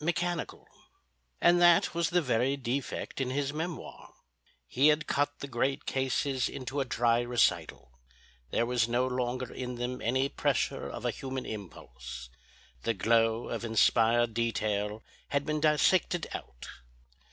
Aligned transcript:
—mechanical. 0.00 0.66
And 1.40 1.60
that 1.62 1.94
was 1.94 2.10
the 2.10 2.20
very 2.20 2.56
defect 2.56 3.20
in 3.20 3.30
his 3.30 3.52
memoir. 3.52 4.12
He 4.66 4.88
had 4.88 5.06
cut 5.06 5.38
the 5.38 5.46
great 5.46 5.86
cases 5.86 6.48
into 6.48 6.80
a 6.80 6.84
dry 6.84 7.20
recital. 7.20 7.92
There 8.50 8.66
was 8.66 8.88
no 8.88 9.06
longer 9.06 9.52
in 9.54 9.76
them 9.76 10.02
any 10.02 10.28
pressure 10.28 10.88
of 10.90 11.04
a 11.04 11.12
human 11.12 11.46
impulse. 11.46 12.30
The 12.82 12.94
glow 12.94 13.48
of 13.48 13.64
inspired 13.64 14.34
detail 14.34 15.04
had 15.28 15.46
been 15.46 15.60
dissected 15.60 16.26
out. 16.34 16.66